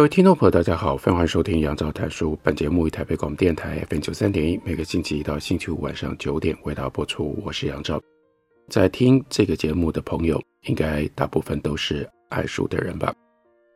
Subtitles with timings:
[0.00, 2.34] 各位听众朋友，大家好，欢迎收听杨照谈书。
[2.42, 7.38] 本节目于台北广播电台 FM 九三点一，每个星期一到星期五晚上九点为大家播出。
[7.44, 8.00] 我是杨照。
[8.70, 13.12] 在听这个节目的朋友，应该大部分都是爱书的人吧？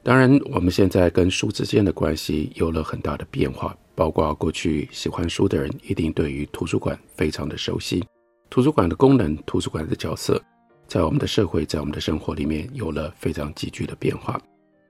[0.02, 8.02] 当然，我们现在跟书之间的关系有了很大的变化，包括过去喜欢书的人一定对于图书馆非常的熟悉，
[8.48, 10.42] 图书馆的功能、图书馆的角色，
[10.88, 14.40] 在我们的社会、在我们的生活里面有了非常急剧的变化。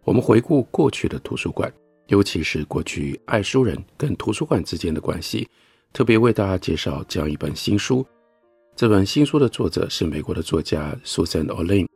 [0.04, 1.72] 我们回顾过去的图书馆，
[2.08, 5.48] 尤其是过去爱书人跟图书馆之间的关系，
[5.92, 8.06] 特别为大家介绍这样一本新书。
[8.76, 11.86] 这本新书的作者是美国的作家 Susan Olin，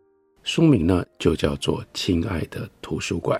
[0.42, 3.38] 书名呢就叫做《亲爱的图书馆》。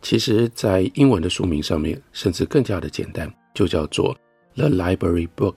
[0.00, 4.16] 其实，在英文的书名上面，甚至更加的简单，就叫做
[4.56, 5.54] 《The Library Book》。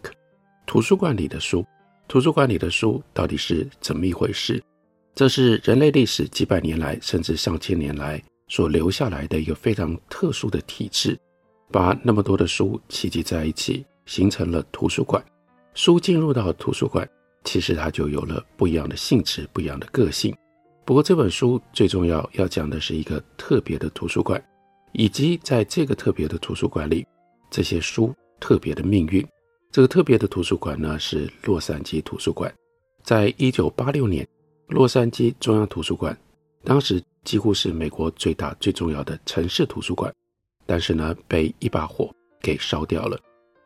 [0.65, 1.65] 图书馆里的书，
[2.07, 4.61] 图书馆里的书到底是怎么一回事？
[5.15, 8.21] 这是人类历史几百年来，甚至上千年来。
[8.49, 11.17] 所留下来的一个非常特殊的体制，
[11.71, 15.23] 把那么多的书聚集在一起，形成了图书馆。
[15.75, 17.07] 书进入到图书馆，
[17.43, 20.35] 其实它就有了不一样的性质、不一样的个性。
[20.83, 24.43] 不过这本书最重要要讲的是一个特别的图书馆，
[24.93, 27.05] 以及在这个特别的图书馆里，
[27.51, 29.25] 这些书特别的命运。
[29.71, 32.51] 这个特别的图书馆呢，是洛杉矶图书馆。
[33.03, 34.27] 在一九八六年，
[34.67, 36.17] 洛杉矶中央图书馆
[36.63, 36.99] 当时。
[37.23, 40.13] 几乎是美国最大最重要的城市图书馆，
[40.65, 42.09] 但是呢，被一把火
[42.41, 43.19] 给烧掉了。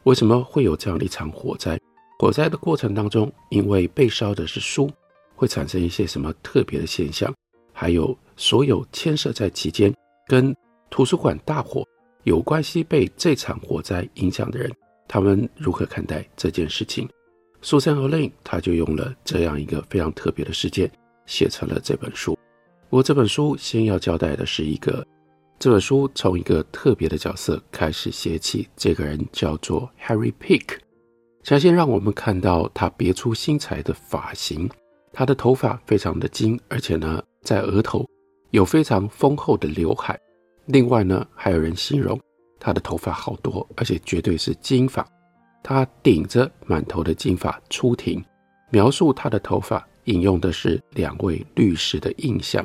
[0.03, 1.79] 为什么会有这样的一场火灾？
[2.19, 4.89] 火灾的过程当中，因为被烧的是书，
[5.35, 7.33] 会产生一些什么特别的现象？
[7.71, 9.93] 还有所有牵涉在其间
[10.27, 10.55] 跟
[10.89, 11.85] 图书馆大火
[12.23, 14.71] 有关系，被这场火灾影响的人，
[15.07, 17.09] 他们如何看待这件事情
[17.61, 20.89] ？Susan Orlean 他就用了这样一个非常特别的事件，
[21.25, 22.37] 写成了这本书。
[22.93, 25.03] 不过这本书先要交代的是一个，
[25.57, 30.77] 这本书从一个特别的角色开始写起，这个人叫做 Harry Pick。
[31.41, 34.69] 首先让我们看到他别出心裁的发型，
[35.11, 38.05] 他的头发非常的金，而且呢，在额头
[38.51, 40.15] 有非常丰厚的刘海。
[40.67, 42.21] 另外呢，还有人形容
[42.59, 45.03] 他的头发好多，而且绝对是金发。
[45.63, 48.23] 他顶着满头的金发出庭，
[48.69, 52.63] 描述他的头发，引用的是两位律师的印象。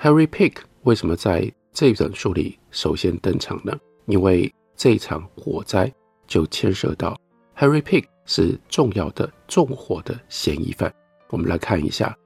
[0.00, 3.76] Harry Pick 为什么在这本书里首先登场呢？
[4.06, 5.92] 因为这场火灾
[6.28, 7.20] 就牵涉到
[7.56, 10.94] Harry Pick 是重要的纵火的嫌疑犯。
[11.30, 12.16] 我们来看一下，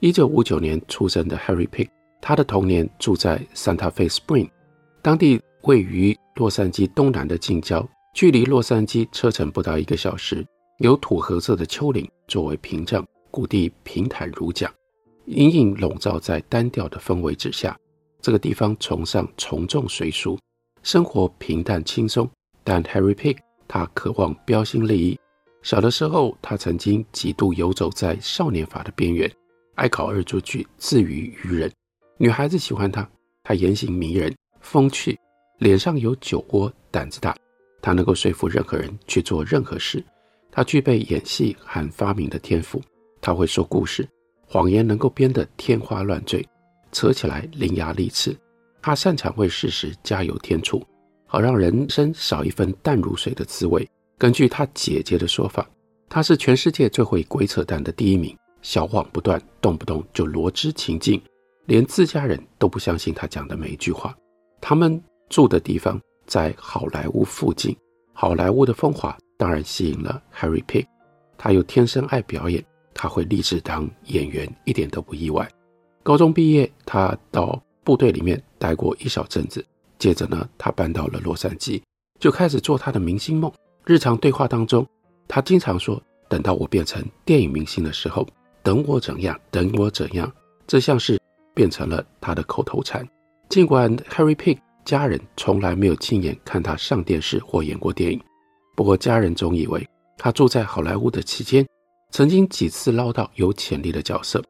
[0.00, 1.90] 一九五九年出生的 Harry Pick，
[2.22, 4.48] 他的童年住在 Santa Fe Spring，
[5.02, 10.42] 当地位于洛杉矶东南的近郊，距离洛杉矶车程不到一个小时，
[10.78, 14.72] 有土褐色的丘陵作为屏障，谷地平坦如讲。
[15.26, 17.78] 隐隐笼罩在单调的氛围之下，
[18.20, 20.38] 这个地方崇尚从众随俗，
[20.82, 22.28] 生活平淡轻松。
[22.64, 25.18] 但 Harry Pick 他渴望标新立异。
[25.62, 29.30] 小的时候，他曾经几度游走在少年法的边缘，
[29.74, 31.72] 爱考恶作剧，自娱于人。
[32.18, 33.08] 女孩子喜欢他，
[33.42, 35.18] 他言行迷人，风趣，
[35.58, 37.36] 脸上有酒窝，胆子大。
[37.80, 40.04] 他能够说服任何人去做任何事。
[40.50, 42.80] 他具备演戏和发明的天赋，
[43.20, 44.08] 他会说故事。
[44.52, 46.46] 谎言能够编得天花乱坠，
[46.92, 48.36] 扯起来伶牙俐齿。
[48.82, 50.86] 他擅长为事实加油添醋，
[51.26, 53.88] 好让人生少一份淡如水的滋味。
[54.18, 55.66] 根据他姐姐的说法，
[56.06, 61.18] 他是全世界最会鬼扯淡的第一名，小谎不断，动不动就罗织情境，
[61.64, 64.14] 连自家人都不相信他讲的每一句话。
[64.60, 67.74] 他们住的地方在好莱坞附近，
[68.12, 70.84] 好莱坞的风华当然吸引了 Harry Pick，
[71.38, 72.62] 他又天生爱表演。
[72.94, 75.48] 他会立志当演员，一点都不意外。
[76.02, 79.64] 高中毕业，他到部队里面待过一小阵子，
[79.98, 81.80] 接着呢，他搬到了洛杉矶，
[82.18, 83.52] 就开始做他的明星梦。
[83.84, 84.86] 日常对话当中，
[85.26, 88.26] 他经常说：“等到我变成电影明星的时候，
[88.62, 90.32] 等我怎样，等我怎样。”
[90.66, 91.20] 这像是
[91.54, 93.06] 变成了他的口头禅。
[93.48, 98.20] 尽管 Harry Pick 家人从来没有亲眼看他上电视或演过电影，
[98.74, 99.86] 不过家人总以为
[100.16, 101.66] 他住在好莱坞的期间。
[102.12, 104.44] 曾经几次捞到有潜力的角色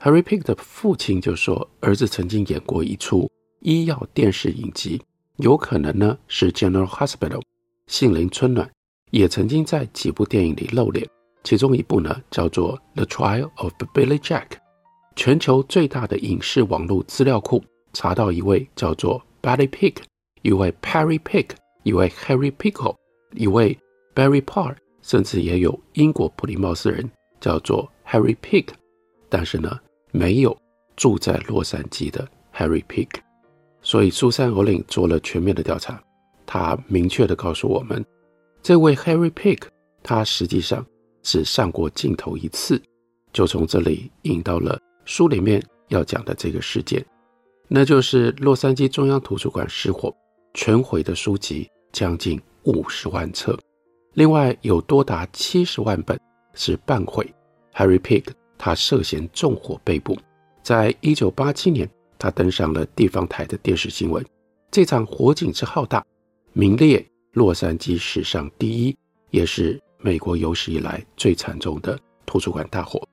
[0.00, 3.30] ，Harry Pick 的父亲就说，儿子曾经演过一出
[3.60, 5.00] 医药电视影集，
[5.36, 7.40] 有可能呢是 General Hospital，
[7.86, 8.68] 杏林春暖，
[9.12, 11.08] 也曾经在几部电影里露脸，
[11.44, 14.58] 其中一部呢叫做 The Trial of Billy Jack。
[15.14, 17.62] 全球最大的影视网络资料库
[17.92, 19.98] 查到一位叫做 b a l l y Pick，
[20.42, 21.50] 一位 Perry Pick，
[21.84, 22.96] 一位 Harry Pickle，
[23.32, 23.78] 一位
[24.12, 24.74] Barry Parr，
[25.06, 27.08] 甚至也有英国普利茅斯人
[27.40, 28.66] 叫做 Harry Pick，
[29.28, 29.78] 但是呢，
[30.10, 30.58] 没有
[30.96, 33.08] 住在洛杉矶的 Harry Pick。
[33.82, 36.02] 所以苏珊·欧琳做了全面的调查，
[36.44, 38.04] 他明确地告诉我们，
[38.60, 39.62] 这位 Harry Pick，
[40.02, 40.84] 他实际上
[41.22, 42.82] 只上过镜头一次，
[43.32, 44.76] 就从这里引到了。
[45.04, 47.06] 书里面要讲的这个事件，
[47.68, 50.12] 那就是洛杉矶中央图书馆失火，
[50.52, 53.56] 全毁的书籍将近五十万册，
[54.16, 56.18] 另外有多达七十万本
[56.54, 57.30] 是半毁。
[57.74, 58.24] Harry Pick
[58.56, 60.16] 他涉嫌纵火被捕，
[60.62, 61.86] 在一九八七年，
[62.18, 64.24] 他登上了地方台的电视新闻。
[64.70, 66.02] 这场火警之浩大，
[66.54, 68.96] 名列洛杉矶史上第一，
[69.28, 73.06] 也是美国有史以来最惨重的图书馆大火。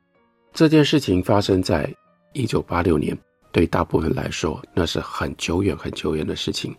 [0.54, 1.94] 这件事情发生在
[2.32, 3.18] 一九八六年，
[3.52, 6.74] 对大部分人来说，那是很久远、很久远的事情。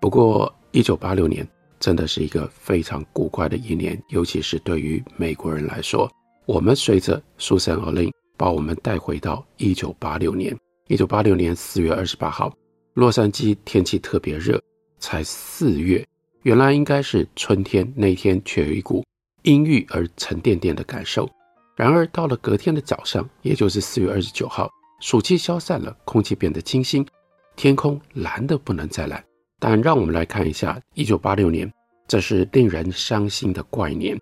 [0.00, 1.48] 不过，一九八六年
[1.80, 6.08] 真的是一个非常古怪的一年，尤其是对于美国人来说。
[6.46, 10.56] 我们随着苏珊·欧琳把我们带回到一九八六年。
[10.88, 12.52] 一九八六年四月二十八号，
[12.94, 14.60] 洛杉矶天气特别热，
[14.98, 16.04] 才四月，
[16.42, 19.04] 原来应该是春天，那天却有一股
[19.42, 21.30] 阴郁而沉甸甸的感受。
[21.76, 24.68] 然而，到了隔天的早上，也就是四月二十九号，
[25.00, 27.06] 暑气消散了，空气变得清新，
[27.54, 29.24] 天空蓝得不能再蓝。
[29.60, 31.70] 但让我们来看一下一九八六年，
[32.08, 34.18] 这是令人伤心的怪年。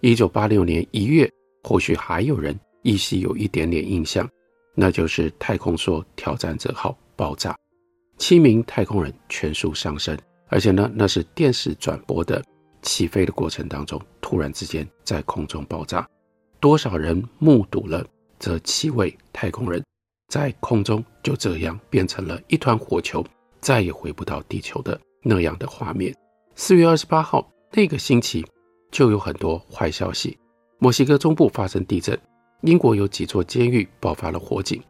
[0.00, 1.30] 一九八六年一月，
[1.62, 4.28] 或许还有人依稀有一点点印象，
[4.74, 7.54] 那就是太空梭挑战者号爆炸，
[8.16, 10.16] 七名太空人全数丧生，
[10.48, 12.42] 而且呢，那是电视转播的
[12.80, 16.08] 起飞的过程当中，突然之间在空中爆炸。
[16.60, 18.04] 多少人目睹了
[18.38, 19.84] 这七位太空人
[20.28, 23.24] 在空中就这样变成了一团火球，
[23.68, 26.16] 再也回不到地球的那样的画面？
[26.54, 28.42] 四月二十八号那个星期
[28.90, 30.38] 就有很多坏消息：
[30.78, 32.18] 墨西哥中部发生地震，
[32.62, 34.82] 英国有几座监狱爆发了火警，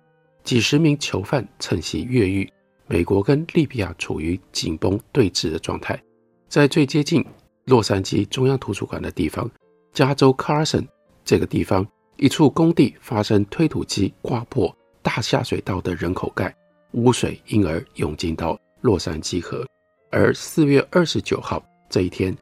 [0.45, 2.49] 几十名囚犯趁机越狱，
[2.87, 6.01] 美国跟利比亚处于紧绷对峙的状态。
[6.49, 7.27] 在最接近
[7.65, 9.51] 洛杉矶中央图书馆的地方，
[9.93, 10.87] 加州卡尔森。
[11.25, 11.85] 这个地方
[12.17, 14.73] 一处工地发生推土机刮破
[15.03, 16.55] 大下水道的人口盖，
[16.93, 19.67] 污水因而涌进到洛杉矶河。
[20.11, 22.37] 而四月二十九号这一天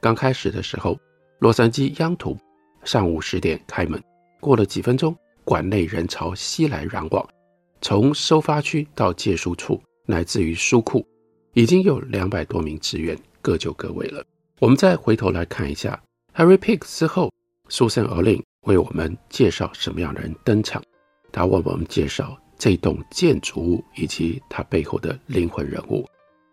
[0.00, 0.98] 刚开始的时候，
[1.40, 2.36] 洛杉矶央图
[2.84, 4.02] 上午十点开门，
[4.40, 7.28] 过了几分钟，馆内人潮熙来攘往，
[7.80, 11.06] 从收发区到借书处乃至于书库，
[11.54, 14.24] 已经有两百多名职员各就各位了。
[14.60, 16.00] 我们再回头来看一下
[16.34, 17.32] Harry Pick 之后。
[17.70, 20.82] 苏珊·欧琳为我们介绍什么样的人登场？
[21.30, 26.04] 他为我们介绍这栋建筑物以及它背后的灵魂人物。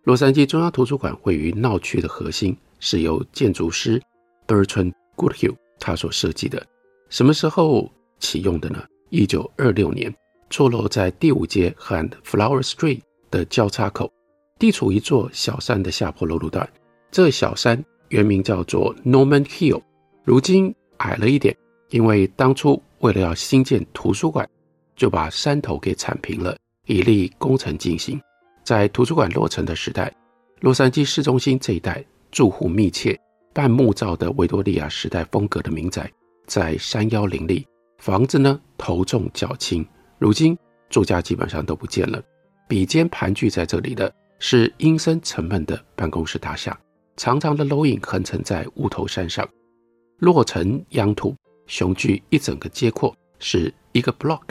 [0.03, 4.01] 洛杉矶中央图书馆位于闹区的核心，是由建筑师
[4.47, 6.65] Bertrand Goodhue 他所设计的。
[7.09, 8.83] 什么时候启用的呢？
[9.09, 10.13] 一九二六年，
[10.49, 14.11] 坐落在第五街和 Flower Street 的交叉口，
[14.59, 16.67] 地处一座小山的下坡路路段。
[17.11, 19.81] 这小山原名叫做 Norman Hill，
[20.23, 20.73] 如今。
[20.99, 21.53] 矮了一点，
[21.89, 24.49] 因为当初为了要新建图书馆，
[24.95, 28.19] 就把山头给铲平了，以利工程进行。
[28.63, 30.11] 在图书馆落成的时代，
[30.61, 33.19] 洛杉矶市中心这一带住户密切，
[33.53, 36.11] 半木造的维多利亚时代风格的民宅
[36.47, 37.65] 在山腰林立，
[37.99, 39.85] 房子呢头重脚轻。
[40.17, 40.57] 如今
[40.89, 42.21] 住家基本上都不见了，
[42.67, 46.75] 比肩盘踞在这里的是阴森沉闷的办公室大厦，
[47.17, 49.47] 长长的楼影横陈在雾头山上。
[50.19, 51.35] 落成央图
[51.67, 54.41] 雄踞一整个街廓，是一个 block，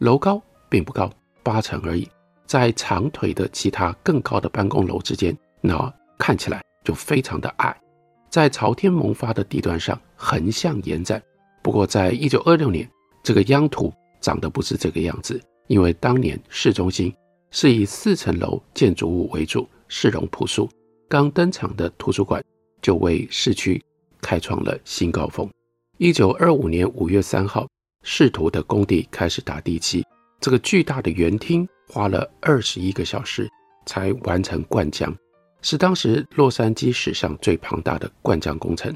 [0.00, 1.10] 楼高并不高，
[1.42, 2.08] 八层而已。
[2.46, 7.80] 在长腿的其他更高的办公楼之间，那看起来就非常的矮。
[8.28, 11.22] 在朝天萌发的地段上横向延展。
[11.62, 12.88] 不过，在一九二六年，
[13.22, 17.14] 这个央图长得不是这个样子，因为当年市中心
[17.50, 20.68] 是以四层楼建筑物为主，市容朴素。
[21.08, 22.42] 刚登场的图书馆
[22.80, 23.82] 就为市区。
[24.22, 25.48] 开创了新高峰。
[25.96, 27.66] 一九二五年五月三号，
[28.02, 30.04] 视图的工地开始打地基。
[30.40, 33.48] 这个巨大的圆厅花了二十一个小时
[33.84, 35.14] 才完成灌浆，
[35.60, 38.94] 是当时洛杉矶史上最庞大的灌浆工程。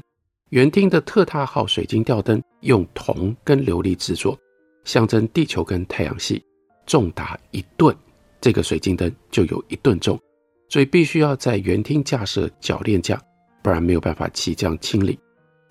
[0.49, 4.37] 圆厅的特大号水晶吊灯用铜跟琉璃制作，
[4.83, 6.43] 象征地球跟太阳系，
[6.85, 7.95] 重达一吨，
[8.39, 10.19] 这个水晶灯就有一吨重，
[10.69, 13.21] 所以必须要在园厅架设铰链架，
[13.61, 15.19] 不然没有办法起降清理。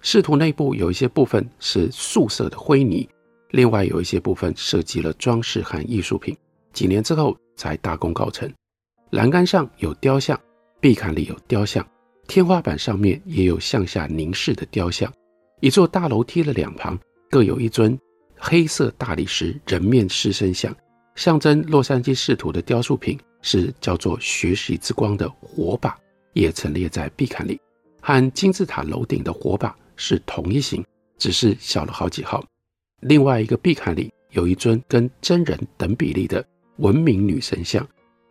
[0.01, 3.09] 视图内部有一些部分是素色的灰泥，
[3.55, 6.37] 另外有一些部分设计了装饰和艺术品，
[6.73, 8.53] 几年之后才大功告成。
[9.11, 10.39] 栏杆上有雕像，
[10.81, 11.87] 壁龛里有雕像，
[12.27, 15.13] 天花板上面也有向下凝视的雕像。
[15.61, 16.99] 一座大楼梯的两旁
[17.31, 17.97] 各有一尊
[18.37, 20.75] 黑色大理石人面狮身像，
[21.15, 25.97] 象征洛杉矶视图的雕塑品是叫做“学习之光”的火把，
[26.33, 27.61] 也陈列在壁龛里，
[28.01, 30.85] 和金字塔楼顶的火把是同一型，
[31.19, 32.45] 只是小了好几号。
[33.05, 36.43] 另外一个壁龛里有一尊跟真人等比例的
[36.79, 37.87] 文明女神像，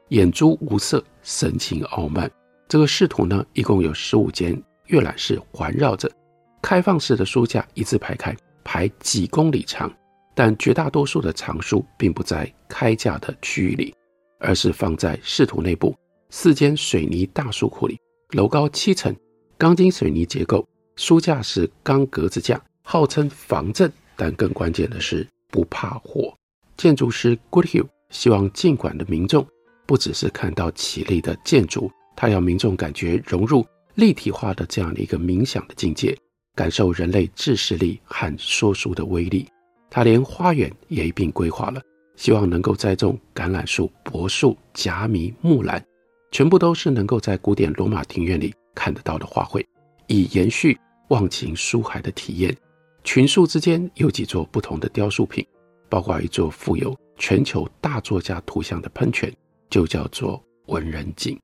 [0.10, 2.30] 眼珠无色，神情傲慢。
[2.68, 6.12] 这个视图呢，一共有十五间阅览室环绕着。
[6.60, 9.92] 开放式的书架一字排开，排几公里长，
[10.34, 13.94] 但绝大多数的藏书并不在开架的区域里，
[14.40, 15.96] 而是放在视图内部
[16.32, 17.96] 四间水泥大书库里。
[18.32, 19.16] 楼高七层，
[19.56, 23.92] 钢筋水泥结构，书架是钢格子架，号称防震，
[24.24, 26.34] 但更关键的是不怕火。
[26.78, 29.46] 建筑师 Goodhue 希望进馆的民众
[29.86, 33.66] 不只是看到绮丽的建筑，他要民众感觉融入
[33.96, 36.18] 立体化的这样的一个冥想的境界。
[36.56, 39.46] 感受人类知识力和说书的威力，
[39.90, 41.82] 他连花园也一并规划了，
[42.16, 45.84] 希望能够栽种橄榄树、柏树、夹米、木兰，
[46.32, 49.66] 全部都是能够在古典罗马庭院里看得到的花卉，
[50.08, 52.56] 以延续忘情书海的体验。
[53.04, 55.46] 群树之间有几座不同的雕塑品，
[55.90, 59.32] 包括一座富有全球大作家图像的喷泉，
[59.70, 61.38] 就叫做文人景。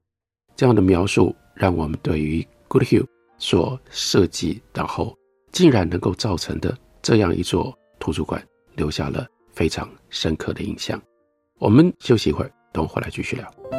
[0.55, 3.05] 这样的描述让我们对于 Goodhue
[3.37, 5.15] 所设计，然后
[5.51, 8.41] 竟然能够造成的这样一座图书馆，
[8.75, 11.01] 留下了非常深刻的印象。
[11.57, 13.78] 我们休息一会儿，等我回来继续聊。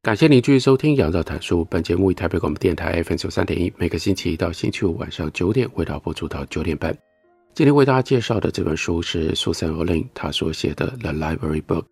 [0.00, 1.64] 感谢您继续收听杨照谈书。
[1.64, 6.96] 本节目以台北广播电台 FM 九三点一，每个星期一到星期五晚上九点，为大家播出到九点半。
[7.52, 11.82] 今天为大家介绍的这本书是 Susan Orlean 她所写的《The Library Book》，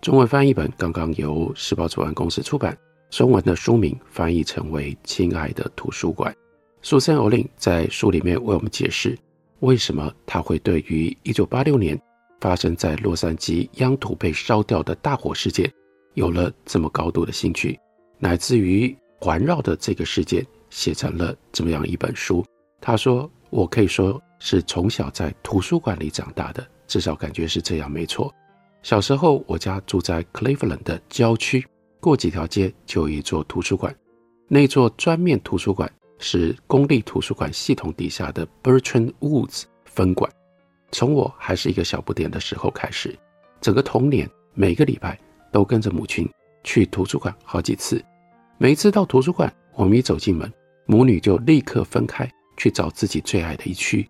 [0.00, 2.78] 中文翻译本刚刚由时报出版公司出版，
[3.10, 6.32] 中文的书名翻译成为《亲爱的图书馆》。
[6.88, 9.18] Susan Orlean 在书里面为我们解释，
[9.58, 12.00] 为什么他会对于一九八六年
[12.40, 15.68] 发生在洛杉矶央土被烧掉的大火事件。
[16.16, 17.78] 有了这么高度的兴趣，
[18.18, 22.42] 乃至于环绕的这个世界写成了这么样一本书。
[22.80, 28.34] 他说：“我可以说是从小在图书馆里长大的，至少感觉是这样，没错。
[28.82, 31.66] 小时候，我家住在 Cleveland 的郊区，
[32.00, 33.94] 过几条街就有一座图书馆。
[34.48, 40.32] 那座砖面图书馆是公立图书馆系统底下的 Bertrand Woods 分馆。
[40.92, 43.14] 从我还是一个小不点的时候开始，
[43.60, 45.20] 整个童年每个礼拜。”
[45.56, 46.28] 都跟着母亲
[46.64, 48.04] 去图书馆好几次，
[48.58, 50.52] 每次到图书馆，我们一走进门，
[50.84, 54.06] 母女就立刻分开去找自己最爱的一区。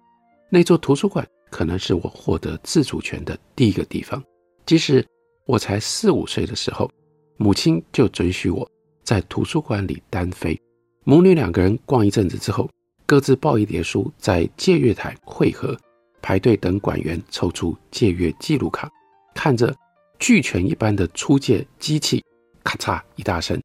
[0.50, 4.21] 那座图书馆可能是我获得自主权的第一个地方。
[4.65, 5.07] 即使
[5.45, 6.91] 我才四五岁的时候，
[7.37, 8.69] 母亲就准许我
[9.05, 10.61] 在图书馆里单飞。
[11.05, 12.69] 母女两个人逛一阵子之后，
[13.07, 15.79] 各自抱一叠书在借阅台汇合，
[16.21, 18.91] 排队等馆员抽出借阅记录卡，
[19.33, 19.73] 看着。
[20.18, 22.25] 巨拳一般的出借机器，
[22.64, 23.61] 咔嚓一大声，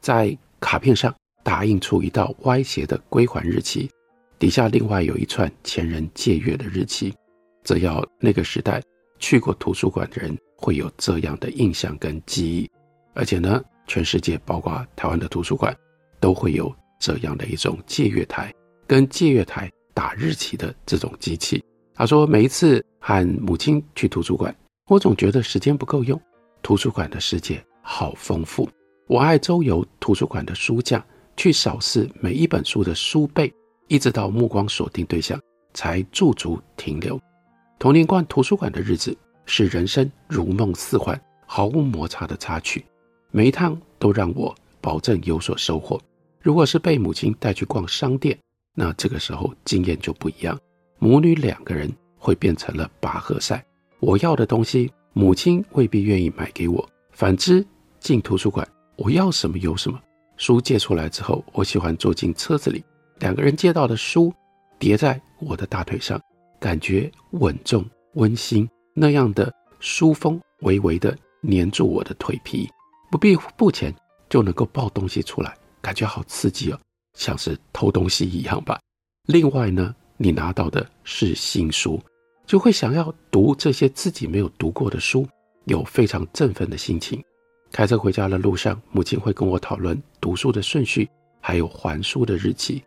[0.00, 3.90] 在卡片上打印出一道歪斜的归还日期，
[4.38, 7.14] 底下另外有一串前人借阅的日期。
[7.64, 8.82] 这要那个时代
[9.20, 12.68] 去过图书馆的人会有这样的印象跟记忆。
[13.14, 15.76] 而且呢，全世界包括台湾的图书馆
[16.18, 18.52] 都会有这样的一种借阅台
[18.86, 21.62] 跟借阅台打日期的这种机器。
[21.94, 24.52] 他说，每一次和母亲去图书馆。
[24.88, 26.20] 我总觉得时间不够用，
[26.60, 28.68] 图书馆的世界好丰富。
[29.06, 31.04] 我爱周游图书馆的书架，
[31.36, 33.52] 去扫视每一本书的书背，
[33.86, 35.40] 一直到目光锁定对象
[35.72, 37.20] 才驻足停留。
[37.78, 42.84] 童年逛图书馆的日子是人生如梦似幻、毫无摩擦的插曲，
[43.30, 46.00] 每一趟都让我保证有所收获。
[46.40, 48.36] 如果是被母亲带去逛商店，
[48.74, 50.58] 那这个时候经验就不一样，
[50.98, 53.64] 母女两个人会变成了拔河赛。
[54.02, 57.64] 我要的东西，母亲未必愿意买给我；反之，
[58.00, 58.66] 进图书馆，
[58.96, 60.00] 我要什么有什么。
[60.36, 62.84] 书借出来之后，我喜欢坐进车子里，
[63.20, 64.34] 两个人借到的书
[64.76, 66.20] 叠在我的大腿上，
[66.58, 68.68] 感觉稳重温馨。
[68.92, 71.16] 那样的书封微微的
[71.48, 72.68] 粘住我的腿皮，
[73.08, 73.94] 不必付钱
[74.28, 76.80] 就能够抱东西出来，感觉好刺激哦，
[77.16, 78.80] 像是偷东西一样吧。
[79.28, 82.02] 另外呢，你拿到的是新书，
[82.46, 85.26] 就会想要读这些自己没有读过的书，
[85.64, 87.22] 有非常振奋的心情。
[87.70, 91.08] 开车回家的路上，母亲会跟我讨论读书的顺序，
[91.40, 92.82] 还有还书的日期，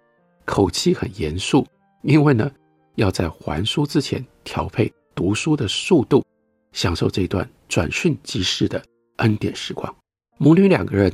[0.46, 1.66] 口气很严肃，
[2.04, 2.52] 因为呢，
[2.96, 6.24] 要在还书之前调配读书的速度，
[6.72, 8.84] 享受这段转瞬即逝的
[9.18, 9.94] 恩典时光。
[10.38, 11.12] 母女两个人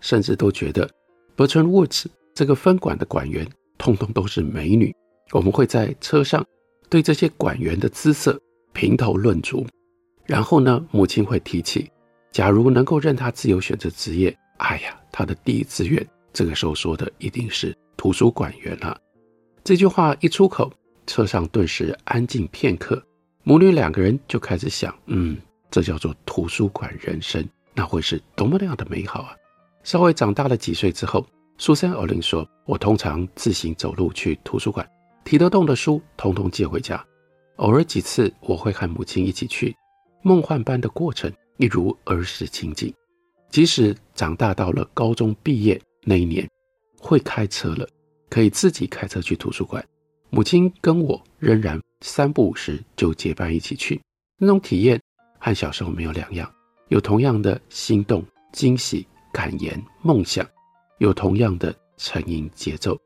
[0.00, 0.88] 甚至都觉得
[1.36, 4.94] b e r t r a n Woods 这个分馆的馆员通通都是美女。
[5.32, 6.42] 我们会在车上
[6.90, 8.38] 对这些馆员的姿色
[8.72, 9.64] 评头论足，
[10.26, 11.88] 然后呢，母亲会提起。
[12.32, 19.00] 假如能够任他自由选择职业，哎呀，他的第一志愿，这个时候说的一定是图书馆员了。
[19.62, 20.72] 这句话一出口，
[21.06, 23.00] 车上顿时安静片刻，
[23.44, 25.36] 母女两个人就开始想，嗯，
[25.70, 29.34] 这叫做图书馆人生，那会是多么样的美好啊！
[29.84, 31.24] 稍微长大了几岁之后，
[31.58, 34.88] 苏珊·奥林说：“我通常自行走路去图书馆，
[35.24, 37.04] 提得动的书通通借回家，
[37.56, 39.76] 偶尔几次我会和母亲一起去，
[40.22, 42.90] 梦幻般的过程。”一如儿时情景，
[43.50, 46.48] 即使长大到了高中毕业那一年，
[46.98, 47.86] 会开车了，
[48.30, 49.86] 可以自己开车去图书馆，
[50.30, 54.00] 母亲跟我仍然三不五时就结伴一起去，
[54.38, 54.98] 那种体验
[55.38, 56.50] 和小时候没有两样，
[56.88, 60.48] 有同样的心动、惊喜、感言、梦想，
[60.96, 62.98] 有同样的沉吟节奏，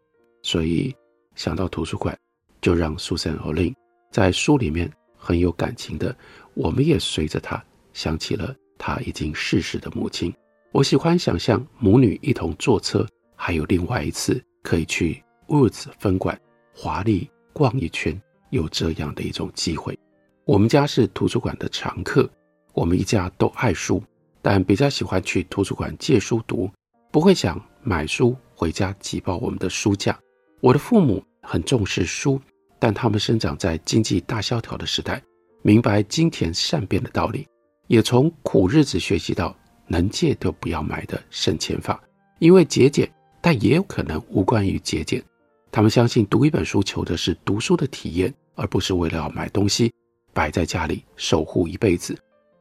[0.44, 0.94] 所以
[1.34, 2.16] 想到图书馆，
[2.60, 3.74] 就让苏珊·欧琳
[4.10, 6.16] 在书里面很有感情的，
[6.54, 7.62] 我们也随着她。
[7.92, 10.34] 想起了他已经逝世的母亲，
[10.72, 16.36] 我喜欢想象母女一同坐车，还有另外一次可以去 Woods 分馆
[16.74, 18.20] 华丽逛一圈，
[18.50, 19.96] 有这样的一种机会。
[20.44, 22.28] 我们家是图书馆的常客，
[22.72, 24.02] 我们一家都爱书，
[24.42, 26.68] 但比较喜欢去图书馆借书读，
[27.12, 30.18] 不会想买书回家挤爆我们的书架。
[30.64, 32.40] 我的父母很重视书，
[32.78, 35.22] 但他们生长在经济大萧条的时代，
[35.60, 37.46] 明白金钱善变的道理。
[37.86, 39.54] 也从苦日子学习到
[39.86, 42.02] 能借就不要买的省钱法，
[42.38, 45.22] 因为节俭，但也有可能无关于节俭。
[45.70, 49.92] 他们相信读一本书求的是读书的体验，而不是为了要买东西
[50.32, 52.18] 摆在家里守护一辈子，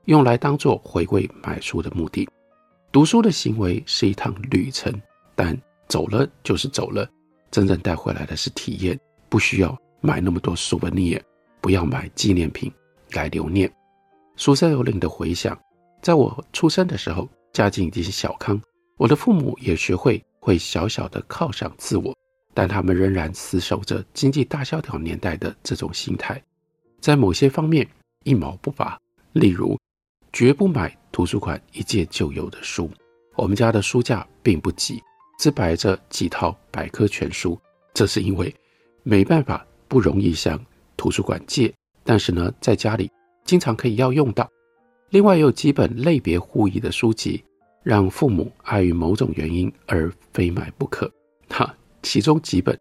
[0.07, 2.27] 用来当做回馈买书的目的。
[2.91, 4.93] 读书的行为是一趟旅程，
[5.35, 7.09] 但走了就是走了，
[7.53, 8.99] 真正带回来的是体验。
[9.29, 11.21] 不需要买那么多 souvenir，
[11.61, 12.71] 不要买纪念品
[13.11, 13.71] 来留念。
[14.35, 15.55] 苏珊·欧林的回想，
[16.01, 18.59] 在我出生的时候，家境已经小康，
[18.97, 22.15] 我的父母也学会会小小的犒赏自我，
[22.55, 26.41] 但他们仍然死守着经济大萧条年代的这种心态，
[26.99, 27.87] 在某些方面
[28.23, 28.97] 一毛不拔。
[29.33, 29.79] 例如，
[30.31, 32.89] 绝不买图书馆一借就有的书。
[33.35, 35.01] 我们家的书架并不挤，
[35.43, 37.59] 只摆着几套百科全书，
[37.93, 38.55] 这是因为
[39.03, 40.57] 没办法，不容易向
[40.95, 41.73] 图书馆借，
[42.05, 43.11] 但是呢，在家里。
[43.43, 44.49] 经常可以要用到，
[45.09, 47.43] 另外有几本类别互异的书籍，
[47.83, 51.11] 让父母碍于某种原因而非买不可。
[51.49, 52.79] 哈，其中几本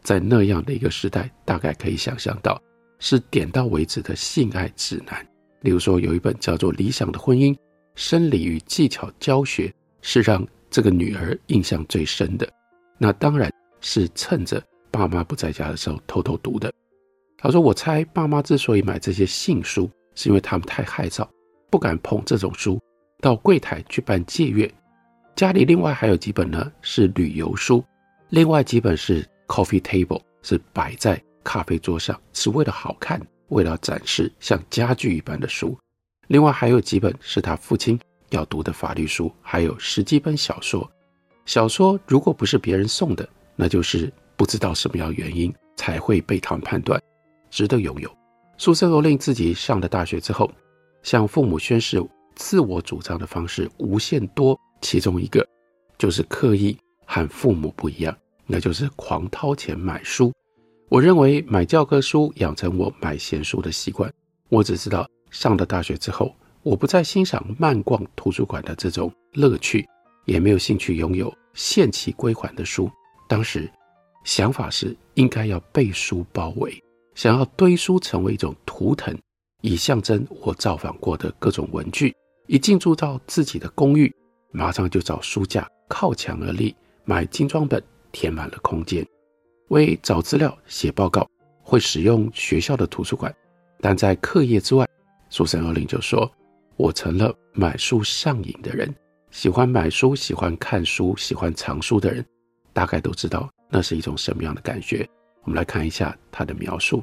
[0.00, 2.62] 在那样的一个时代，大概可以想象到
[3.00, 5.20] 是点到为止的性爱指南。
[5.62, 7.56] 例如说，有一本叫做《理想的婚姻：
[7.96, 9.66] 生理与技巧教学》，
[10.00, 12.52] 是让这个女儿印象最深的。
[12.98, 13.48] 那当然
[13.80, 14.60] 是趁着
[14.90, 16.72] 爸妈不在家的时候偷偷读的。
[17.38, 21.24] 他说：“我猜爸妈之所以买这些信书。”是因为他们太害臊，
[21.70, 22.80] 不敢碰这种书，
[23.20, 24.68] 到柜台去办借阅。
[25.36, 27.84] 家里另外还有几本呢，是旅游书，
[28.30, 35.76] 另外几本是 coffee table，是摆在咖啡桌上，是为了好看，为了展示，像家具一般的书。
[36.28, 37.98] 另外还有几本是他父亲
[38.30, 40.90] 要读的法律书，还有十几本小说。
[41.46, 47.00] 小说如果不是别人送的，那就是不知道什么样原因才会被他们判断
[47.50, 48.10] 值得拥有。
[48.56, 50.50] 苏珊·罗令自己上了大学之后，
[51.02, 52.02] 向父母宣誓
[52.34, 55.46] 自我主张的方式无限多，其中一个
[55.98, 60.32] 就是刻意和父母不一样，那就是狂掏钱买书。
[60.88, 64.12] 我认为买教科书养成我买闲书的习惯，
[64.48, 66.34] 我只知道上了大学之后，
[66.64, 69.86] 我不再欣赏漫逛图书馆的这种乐趣，
[70.24, 72.90] 也没有兴趣拥有限期归还的书。
[73.28, 73.70] 当时
[74.24, 76.82] 想法是应该要被书包围，
[77.14, 79.14] 想要堆书成为一种图腾，
[79.60, 82.14] 以象征我造访过的各种文具。
[82.46, 84.10] 一进驻到自己的公寓，
[84.50, 86.74] 马上就找书架靠墙而立，
[87.04, 89.06] 买精装本，填满了空间。
[89.68, 91.28] 为找资料、写报告，
[91.62, 93.34] 会使用学校的图书馆，
[93.80, 94.88] 但在课业之外，
[95.28, 96.30] 苏珊·欧琳就说
[96.76, 98.92] ：“我成了买书上瘾的人，
[99.30, 102.24] 喜欢买书、喜欢看书、喜欢藏书的人，
[102.72, 105.08] 大概都知道那是一种什么样的感觉。”
[105.44, 107.02] 我们来看一下他的描述：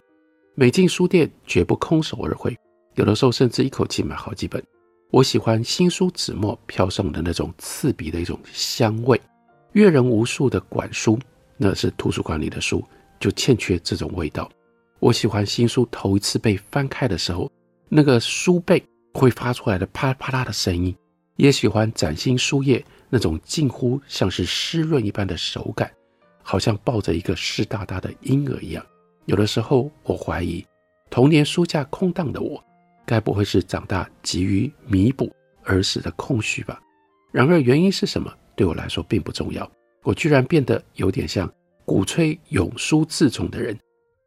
[0.55, 2.57] 每进书店，绝不空手而回，
[2.95, 4.61] 有的时候甚至一口气买好几本。
[5.11, 9.19] 我喜欢新书纸墨飘上的那种刺鼻的一种香味，
[9.73, 11.19] 阅人无数的馆书，
[11.55, 12.83] 那是图书馆里的书，
[13.19, 14.49] 就欠缺这种味道。
[14.99, 17.51] 我喜欢新书头一次被翻开的时候，
[17.89, 20.95] 那个书背会发出来的啪啦啪啦的声音，
[21.35, 25.91] 也喜欢崭新书页那种近乎像是湿润一般的手感，
[26.43, 28.85] 好像抱着一个湿哒哒的婴儿一样。
[29.25, 30.65] 有的时候，我怀疑
[31.09, 32.63] 童年书架空荡的我。
[33.03, 35.29] 该不会是长大急于弥补
[35.63, 36.79] 儿时的空虚吧？
[37.31, 38.31] 然而原因是什么？
[38.55, 39.69] 对我来说并不重要。
[40.03, 41.51] 我居然变得有点像
[41.83, 43.77] 鼓吹永书自重的人。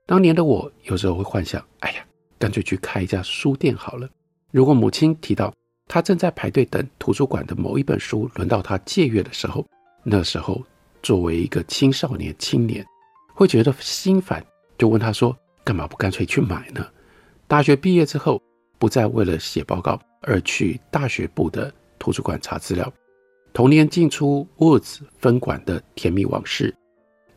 [0.07, 2.05] 当年的我有时候会幻想：哎呀，
[2.39, 4.09] 干脆去开一家书店好了。
[4.55, 5.53] 如果母亲提到
[5.89, 9.67] 她正在排队等图书馆的某一本书轮到她借阅的时候，
[10.05, 10.63] 那时候
[11.03, 12.87] 作为一个青少年青年，
[13.35, 14.41] 会觉得心烦，
[14.79, 16.87] 就问她说：干嘛不干脆去买呢？
[17.49, 18.41] 大学毕业之后。
[18.77, 22.93] 不再为了写报告而去大学部的图书馆查资料，
[23.55, 26.75] 童年进出 Woods 分馆的甜蜜往事，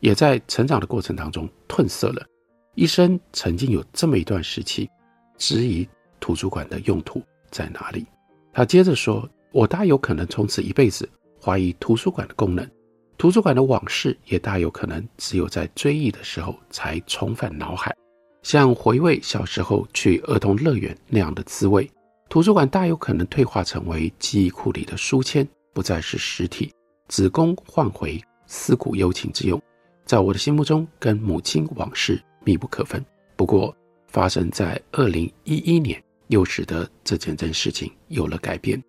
[0.00, 2.26] 也在成长的过程当中褪色了。
[2.74, 4.90] 一生曾经有这么一段时期，
[5.38, 5.88] 质疑
[6.20, 8.06] 图书馆的用途在哪里。
[8.52, 11.08] 他接着说：“我大有可能从此一辈子
[11.42, 12.68] 怀疑图书馆的功能，
[13.16, 17.94] 图书馆的往事也大有可能只有在追忆的时候才重返脑海。”
[18.42, 21.90] 像回味小时候去儿童乐园那样的滋味，
[22.30, 26.72] 图书馆大有可能退化成为记忆库里的书签，不再是实体，
[27.08, 29.60] 只供唤回思古幽情之用。
[30.06, 33.04] 在我的心目中，跟母亲往事密不可分。
[33.36, 33.76] 不过，
[34.06, 38.82] 发生在二零一一年，又使得这件件事情有了改变。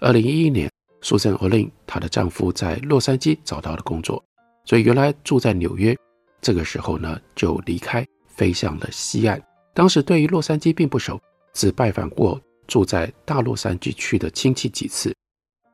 [0.00, 0.70] 二零一一年，
[1.02, 4.24] 苏珊·欧琳她的丈夫在洛杉矶找到了工作，
[4.64, 5.96] 所以原来住在纽约，
[6.40, 8.06] 这个时候呢就离开。
[8.36, 9.40] 飞向了西岸。
[9.72, 11.20] 当时对于洛杉矶并不熟，
[11.52, 15.14] 只拜访过住在大洛杉矶区的亲戚几次。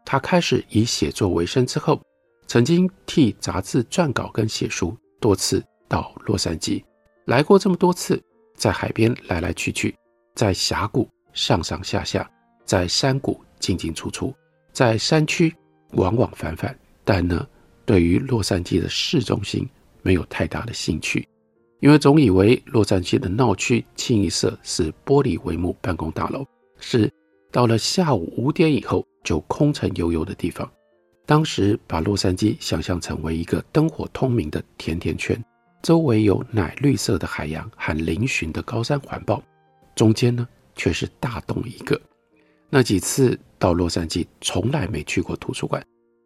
[0.05, 1.99] 他开始以写作为生之后，
[2.47, 6.85] 曾经替杂志撰稿跟写书，多次到洛杉矶，
[7.25, 8.23] 来过这么多次，
[8.57, 9.97] 在海边来来去去，
[10.35, 12.29] 在峡谷上上下下，
[12.65, 14.35] 在山谷进进出出，
[14.73, 15.55] 在山区
[15.93, 16.77] 往往返返。
[17.05, 17.47] 但呢，
[17.85, 19.69] 对于洛杉矶的市中心
[20.03, 21.27] 没有太大的兴趣。
[21.81, 26.45] 因为总以为洛杉矶的闹区清一色是玻璃帷幕办公大楼，
[26.79, 27.11] 是
[27.51, 30.71] 到了下午五点以后就空城悠悠的地方。
[31.25, 35.43] 当时把洛杉矶想象成为一个灯火通明的甜甜圈，
[35.83, 39.43] 周围有奶绿色的海洋和嶙峋的高山环抱，
[39.95, 42.01] 中间呢却是大洞一个。
[42.69, 45.85] 那几次到洛杉矶，从来没去过图书馆，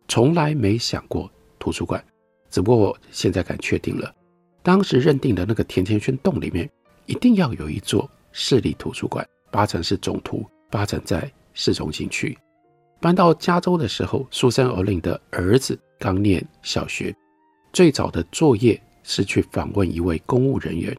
[0.09, 2.05] 从来没想过图书馆，
[2.50, 4.14] 只不过现在敢确定了。
[4.62, 6.70] 当时认定的那个甜甜圈洞里面，
[7.07, 12.37] 一定要有一座市立图书馆，八成是总图，八成在市中心区。
[13.00, 17.14] 搬到加州的时候，苏珊·欧琳的儿子刚念小学，
[17.72, 20.94] 最早的作业是去访问一位公务人员。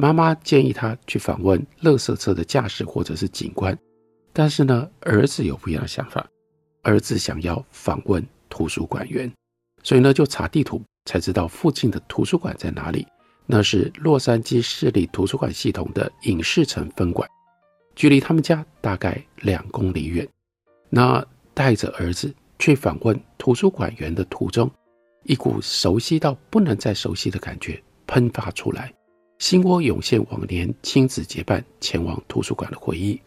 [0.00, 3.78] 妈妈建议他去访问垃圾车的驾驶或者是警官，
[4.32, 6.26] 但是呢，儿子有不一样的想法，
[6.82, 9.30] 儿子想要访问图书馆员，
[9.82, 10.82] 所以呢，就查地图。
[11.06, 13.06] 才知道附近的图书馆在哪里，
[13.46, 17.28] 那是洛杉矶市立图书馆系统的影视城分馆，
[17.96, 20.28] 距离他们家大概两公里远。
[20.90, 24.70] 那带着儿子去访问图书馆员的途中，
[25.24, 28.92] 一股熟悉到不能再熟悉的感觉喷发出来，
[29.40, 33.20] 心窝涌现往年亲子结伴前往图书馆的回忆。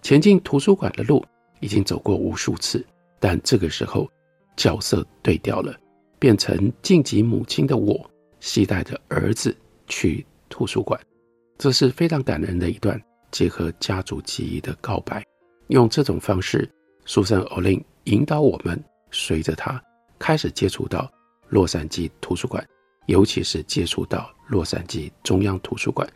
[0.00, 1.22] 前进图书馆的路
[1.60, 2.84] 已经走过无数次，
[3.20, 4.10] 但这个时候
[4.56, 5.78] 角色对调了。
[6.18, 11.00] 变成晋级母亲的我，系带着儿子去图书馆，
[11.56, 13.00] 这是非常感人的一段
[13.30, 15.24] 结合家族记忆的告白。
[15.68, 16.68] 用这种方式，
[17.04, 19.80] 苏珊·欧琳引导我们，随着他
[20.18, 21.08] 开始接触到
[21.48, 22.66] 洛杉矶图书馆，
[23.08, 26.06] 尤其是接触到洛杉矶中央图书馆。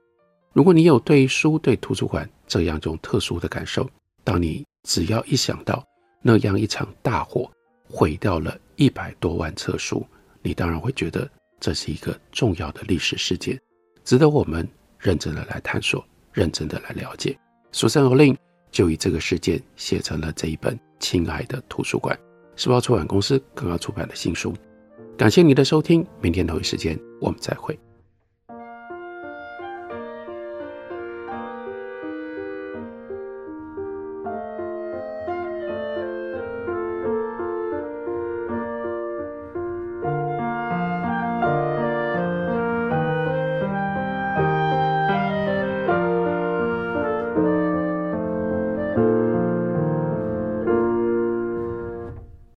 [0.53, 3.89] 如果你有对书、对图书馆这样一种特殊的感受，
[4.23, 5.83] 当你只要一想到
[6.21, 7.51] 那样一场大火
[7.89, 10.07] 毁掉了一百多万册书，
[10.43, 11.29] 你当然会觉得
[11.59, 13.59] 这是一个重要的历史事件，
[14.05, 17.35] 值得我们认真的来探索，认真的来了解。
[17.73, 18.37] 苏珊·欧令
[18.71, 22.15] 就以这个事件写成了这一本《亲爱的图书馆》，
[22.63, 24.55] 时报出版公司刚刚出版的新书。
[25.23, 27.79] 感谢你的收听，明天同一时间我们再会。